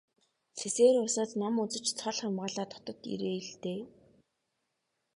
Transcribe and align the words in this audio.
Сэсээр 0.59 0.95
улсад 1.03 1.31
ном 1.41 1.53
үзэж 1.63 1.85
цол 1.99 2.15
хамгаалаад 2.21 2.71
хотод 2.75 2.99
ирээ 3.13 3.37
л 3.49 3.53
дээ. 3.63 3.81